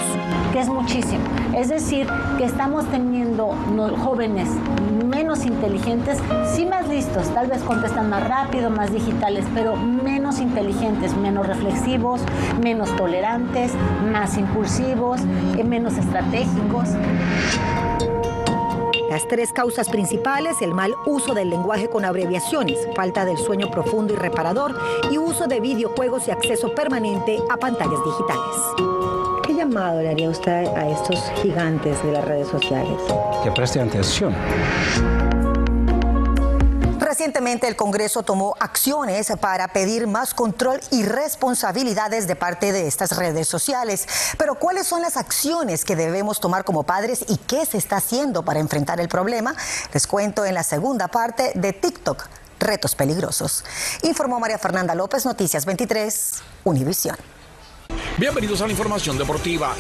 Que 0.54 0.62
es 0.62 0.70
muchísimo. 0.70 1.22
Es 1.54 1.68
decir, 1.68 2.08
que 2.38 2.46
estamos 2.46 2.90
teniendo 2.90 3.48
jóvenes 3.98 4.48
menos 5.06 5.46
inteligentes, 5.46 6.18
sí 6.56 6.66
más 6.66 6.88
listos, 6.88 7.32
tal 7.34 7.48
vez 7.48 7.62
contestan 7.62 8.10
más 8.10 8.28
rápido, 8.28 8.70
más 8.70 8.92
digitales, 8.92 9.46
pero 9.54 9.76
menos 9.76 10.40
inteligentes, 10.40 11.16
menos 11.18 11.46
reflexivos, 11.46 12.22
menos 12.62 12.96
tolerantes, 12.96 13.74
más 14.12 14.38
impulsivos, 14.38 15.22
menos 15.64 15.98
estratégicos. 15.98 16.90
Las 19.14 19.28
tres 19.28 19.54
causas 19.54 19.90
principales, 19.90 20.60
el 20.62 20.74
mal 20.74 20.96
uso 21.06 21.36
del 21.36 21.52
lenguaje 21.52 21.88
con 21.88 22.04
abreviaciones, 22.04 22.80
falta 22.96 23.26
del 23.26 23.38
sueño 23.38 23.70
profundo 23.70 24.12
y 24.12 24.16
reparador 24.16 24.76
y 25.12 25.20
uso 25.20 25.46
de 25.46 25.60
videojuegos 25.60 26.28
y 26.28 26.32
acceso 26.32 26.74
permanente 26.74 27.38
a 27.52 27.58
pantallas 27.58 28.00
digitales. 28.04 28.56
¿Qué 29.46 29.54
llamado 29.54 30.02
le 30.02 30.10
haría 30.10 30.30
usted 30.30 30.66
a 30.66 30.90
estos 30.90 31.20
gigantes 31.44 32.04
de 32.04 32.12
las 32.12 32.26
redes 32.26 32.48
sociales? 32.48 33.00
Que 33.44 33.52
presten 33.52 33.88
atención. 33.88 34.34
Recientemente 37.24 37.70
el 37.70 37.78
Congreso 37.78 38.24
tomó 38.24 38.54
acciones 38.60 39.32
para 39.40 39.70
pedir 39.70 40.08
más 40.08 40.34
control 40.34 40.82
y 40.92 41.04
responsabilidades 41.04 42.28
de 42.28 42.36
parte 42.36 42.74
de 42.74 42.86
estas 42.86 43.16
redes 43.16 43.48
sociales. 43.48 44.06
Pero 44.38 44.56
¿cuáles 44.56 44.88
son 44.88 45.02
las 45.02 45.16
acciones 45.16 45.86
que 45.86 45.96
debemos 45.96 46.42
tomar 46.42 46.66
como 46.66 46.84
padres 46.84 47.24
y 47.30 47.38
qué 47.38 47.66
se 47.66 47.78
está 47.78 47.96
haciendo 47.96 48.44
para 48.44 48.60
enfrentar 48.60 49.00
el 49.00 49.08
problema? 49.08 49.56
Les 49.94 50.06
cuento 50.06 50.44
en 50.44 50.54
la 50.54 50.64
segunda 50.64 51.08
parte 51.08 51.54
de 51.56 51.72
TikTok, 51.72 52.26
Retos 52.60 52.94
Peligrosos. 52.94 53.64
Informó 54.02 54.42
María 54.42 54.58
Fernanda 54.58 54.94
López, 54.94 55.26
Noticias 55.26 55.64
23, 55.64 56.42
Univisión. 56.66 57.16
Bienvenidos 58.18 58.62
a 58.62 58.66
la 58.66 58.72
información 58.72 59.18
deportiva. 59.18 59.76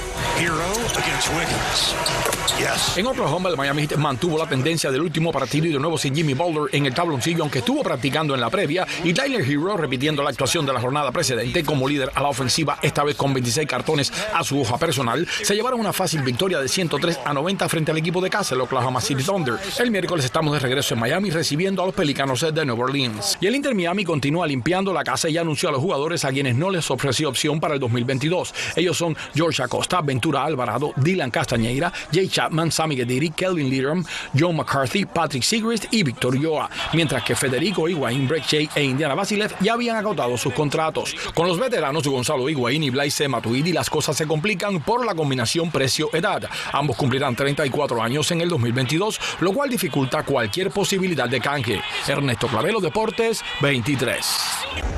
En 2.97 3.07
Oklahoma, 3.07 3.49
el 3.49 3.57
Miami 3.57 3.83
Heat 3.83 3.97
mantuvo 3.97 4.37
la 4.37 4.47
tendencia 4.47 4.91
del 4.91 5.01
último 5.01 5.31
partido 5.31 5.65
y 5.65 5.71
de 5.71 5.79
nuevo 5.79 5.97
sin 5.97 6.15
Jimmy 6.15 6.33
Butler 6.33 6.75
en 6.75 6.85
el 6.85 6.93
tabloncillo, 6.93 7.43
aunque 7.43 7.59
estuvo 7.59 7.83
practicando 7.83 8.35
en 8.35 8.41
la 8.41 8.49
previa, 8.49 8.85
y 9.03 9.13
Tyler 9.13 9.41
Hero 9.41 9.77
repitiendo 9.77 10.23
la 10.23 10.29
actuación 10.29 10.65
de 10.65 10.73
la 10.73 10.81
jornada 10.81 11.11
precedente 11.11 11.63
como 11.63 11.87
líder 11.87 12.11
a 12.13 12.21
la 12.21 12.29
ofensiva, 12.29 12.77
esta 12.81 13.03
vez 13.03 13.15
con 13.15 13.33
26 13.33 13.67
cartones 13.67 14.11
a 14.33 14.43
su 14.43 14.59
hoja 14.59 14.77
personal, 14.77 15.27
se 15.41 15.55
llevaron 15.55 15.79
una 15.79 15.93
fácil 15.93 16.21
victoria 16.21 16.59
de 16.59 16.67
103 16.67 17.19
a 17.25 17.33
90 17.33 17.69
frente 17.69 17.91
al 17.91 17.97
equipo 17.97 18.21
de 18.21 18.29
casa, 18.29 18.55
el 18.55 18.61
Oklahoma 18.61 19.01
City 19.01 19.23
Thunder. 19.23 19.55
El 19.79 19.91
miércoles 19.91 20.25
estamos 20.25 20.53
de 20.53 20.59
regreso 20.59 20.93
en 20.93 20.99
Miami 20.99 21.29
recibiendo 21.29 21.81
a 21.81 21.85
los 21.85 21.95
Pelicanos 21.95 22.41
de 22.41 22.65
New 22.65 22.79
Orleans. 22.79 23.37
Y 23.41 23.47
el 23.47 23.55
Inter 23.55 23.73
Miami 23.73 24.03
continúa 24.03 24.45
limpiando 24.47 24.93
la 24.93 25.03
casa 25.03 25.29
y 25.29 25.37
anunció 25.37 25.69
a 25.69 25.71
los 25.71 25.81
jugadores 25.81 26.25
a 26.25 26.31
quienes 26.31 26.55
no 26.55 26.69
les 26.69 26.89
ofreció 26.91 27.29
opción 27.29 27.59
para 27.59 27.73
el 27.73 27.79
2022. 28.03 28.53
Ellos 28.75 28.97
son 28.97 29.15
George 29.33 29.63
Acosta, 29.63 30.01
Ventura 30.01 30.43
Alvarado, 30.43 30.93
Dylan 30.95 31.31
Castañeira, 31.31 31.91
Jay 32.11 32.27
Chapman, 32.27 32.71
Sammy 32.71 32.95
Guediri, 32.95 33.31
Kelvin 33.31 33.69
Liederman, 33.69 34.05
John 34.37 34.55
McCarthy, 34.55 35.05
Patrick 35.05 35.43
Sigrist 35.43 35.85
y 35.91 36.03
Victor 36.03 36.37
Yoa, 36.39 36.69
mientras 36.93 37.23
que 37.23 37.35
Federico 37.35 37.87
Higuaín, 37.87 38.27
Breck 38.27 38.45
Shea 38.45 38.69
e 38.75 38.83
Indiana 38.83 39.15
Basilev 39.15 39.53
ya 39.59 39.73
habían 39.73 39.97
agotado 39.97 40.37
sus 40.37 40.53
contratos. 40.53 41.15
Con 41.33 41.47
los 41.47 41.59
veteranos 41.59 42.07
Gonzalo 42.07 42.49
Higuaín 42.49 42.83
y 42.83 42.89
Blaise 42.89 43.27
Matuidi 43.27 43.73
las 43.73 43.89
cosas 43.89 44.15
se 44.15 44.27
complican 44.27 44.81
por 44.81 45.05
la 45.05 45.15
combinación 45.15 45.71
precio-edad. 45.71 46.49
Ambos 46.71 46.97
cumplirán 46.97 47.35
34 47.35 48.01
años 48.01 48.29
en 48.31 48.41
el 48.41 48.49
2022, 48.49 49.19
lo 49.41 49.53
cual 49.53 49.69
dificulta 49.69 50.23
cualquier 50.23 50.71
posibilidad 50.71 51.29
de 51.29 51.39
canje. 51.39 51.81
Ernesto 52.07 52.47
Clavelo, 52.47 52.79
Deportes 52.79 53.43
23. 53.61 54.25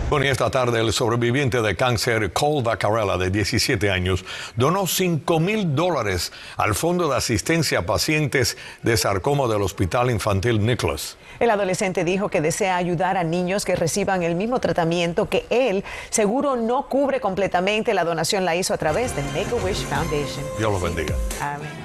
Bueno, 0.09 0.25
y 0.27 0.29
esta 0.29 0.51
tarde 0.51 0.81
el 0.81 0.93
sobreviviente 0.93 1.61
de 1.61 1.75
cáncer 1.75 2.31
Cole 2.31 2.61
De 2.85 3.31
17 3.31 3.89
años, 3.89 4.23
donó 4.55 4.85
5 4.85 5.39
mil 5.39 5.75
dólares 5.75 6.31
al 6.55 6.75
Fondo 6.75 7.09
de 7.09 7.17
Asistencia 7.17 7.79
a 7.79 7.81
Pacientes 7.85 8.57
de 8.83 8.95
Sarcoma 8.95 9.47
del 9.47 9.63
Hospital 9.63 10.11
Infantil 10.11 10.63
Nicholas. 10.63 11.17
El 11.39 11.49
adolescente 11.49 12.03
dijo 12.03 12.29
que 12.29 12.41
desea 12.41 12.77
ayudar 12.77 13.17
a 13.17 13.23
niños 13.23 13.65
que 13.65 13.75
reciban 13.75 14.21
el 14.21 14.35
mismo 14.35 14.59
tratamiento 14.59 15.27
que 15.27 15.45
él. 15.49 15.83
Seguro 16.11 16.55
no 16.55 16.87
cubre 16.87 17.19
completamente. 17.19 17.93
La 17.93 18.03
donación 18.03 18.45
la 18.45 18.55
hizo 18.55 18.73
a 18.73 18.77
través 18.77 19.15
de 19.15 19.23
Make-A-Wish 19.23 19.85
Foundation. 19.85 20.45
Dios 20.59 20.71
los 20.71 20.81
bendiga. 20.81 21.15
Amén. 21.41 21.84